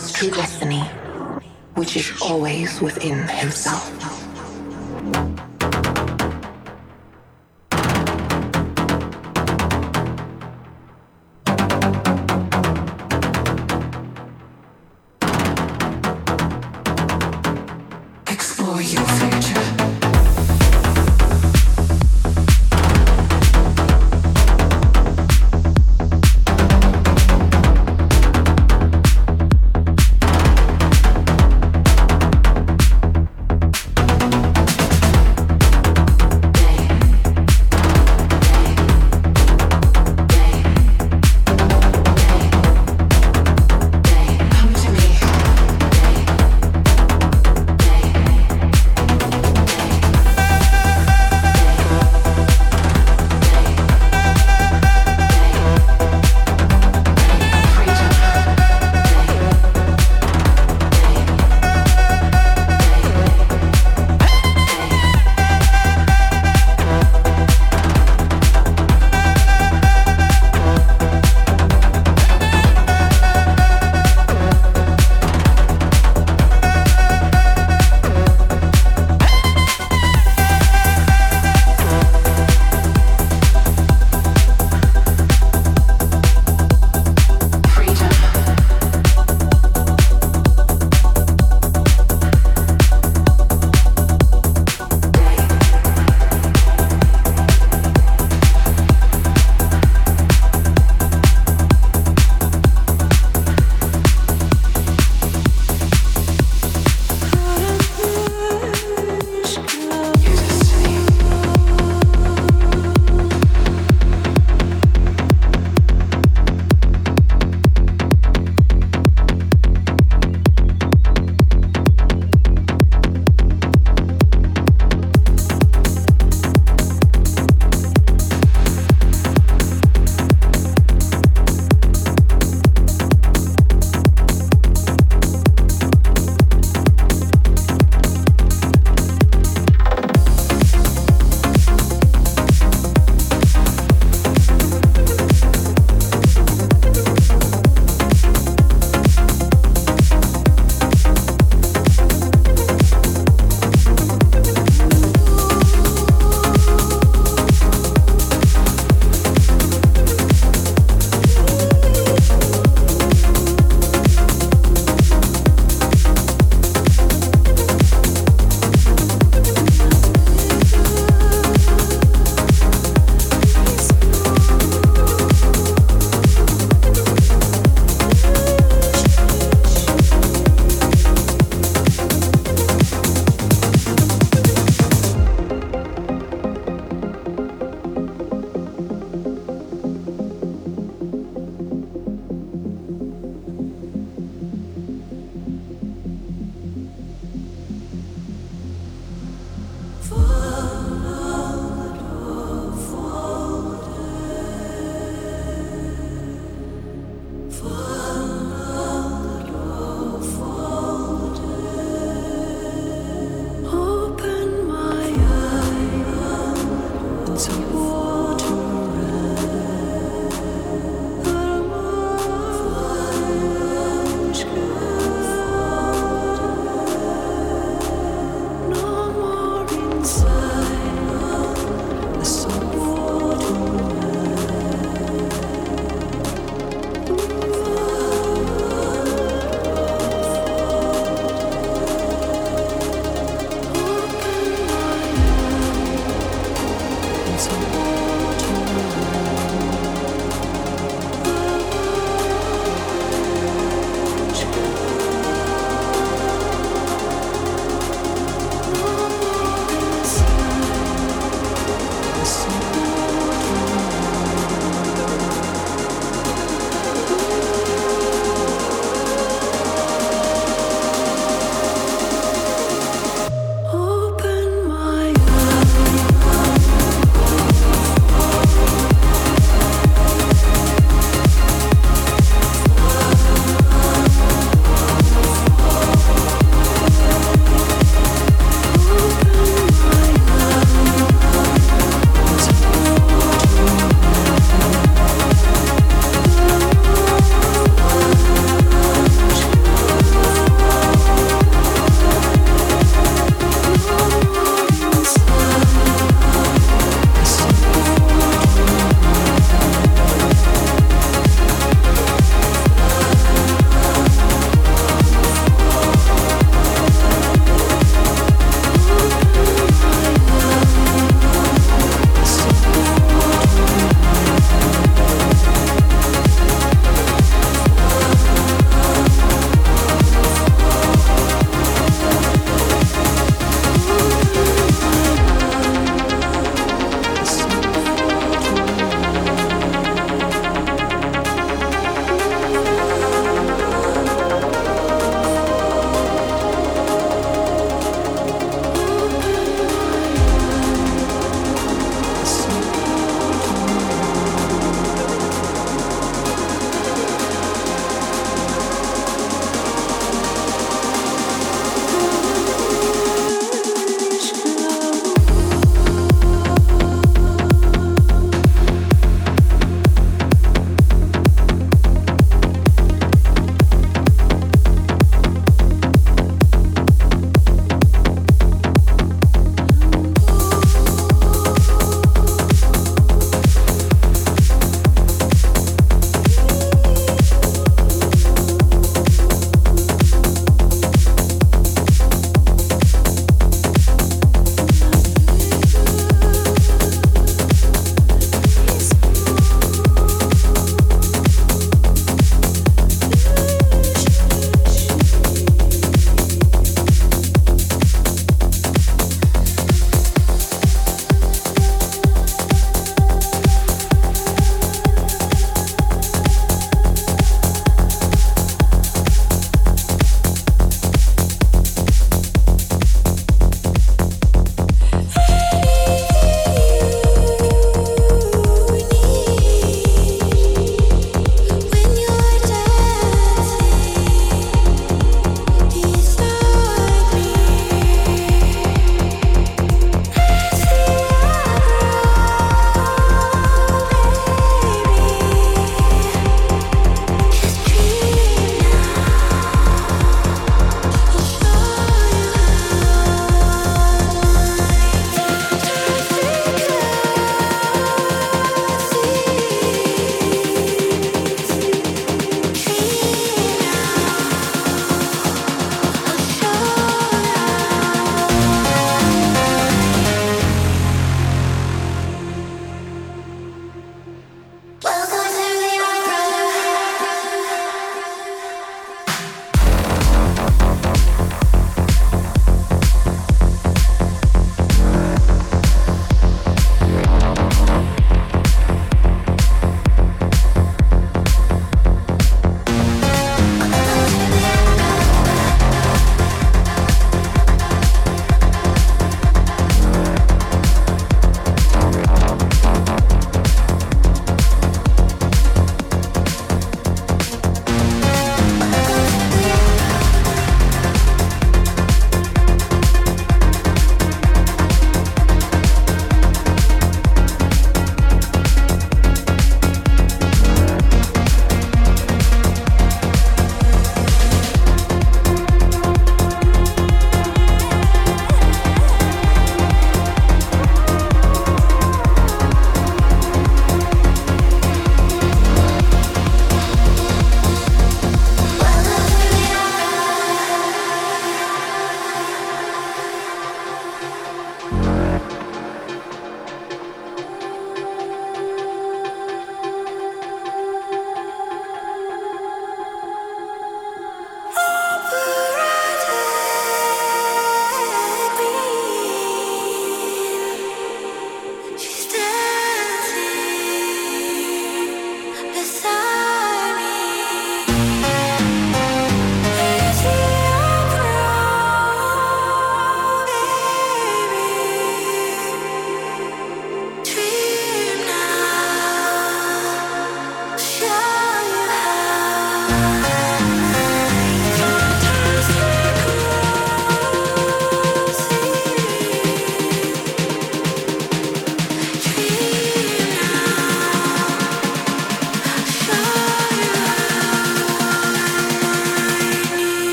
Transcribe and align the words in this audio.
true 0.00 0.30
destiny, 0.30 0.80
which 1.74 1.96
is 1.96 2.10
always 2.22 2.80
within 2.80 3.28
himself. 3.28 3.91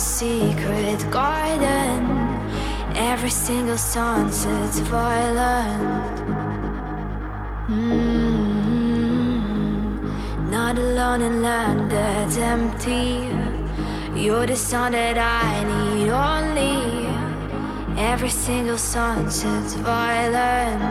Secret 0.00 1.10
garden. 1.10 2.00
Every 2.96 3.30
single 3.30 3.76
sunset's 3.76 4.78
violent. 4.80 6.18
Mm-hmm. 7.68 8.10
Not 10.50 10.78
alone 10.78 11.22
in 11.22 11.42
land 11.42 11.90
that's 11.90 12.38
empty. 12.38 13.28
You're 14.18 14.46
the 14.46 14.56
sun 14.56 14.92
that 14.92 15.18
I 15.18 15.64
need 15.72 16.08
only. 16.08 17.08
Every 18.00 18.30
single 18.30 18.78
sunset's 18.78 19.74
violent. 19.74 20.82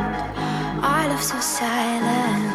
Our 0.84 1.10
love 1.10 1.24
so 1.24 1.40
silent. 1.40 2.49